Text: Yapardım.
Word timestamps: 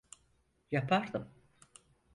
Yapardım. 0.71 1.29